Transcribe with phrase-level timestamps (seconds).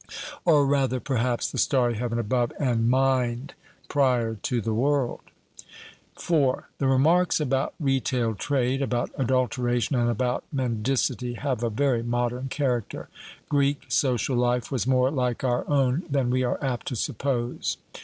[0.45, 3.53] Or rather, perhaps, 'the starry heaven above and mind
[3.87, 5.19] prior to the world.'
[6.17, 6.63] IV.
[6.79, 13.09] The remarks about retail trade, about adulteration, and about mendicity, have a very modern character.
[13.47, 17.77] Greek social life was more like our own than we are apt to suppose.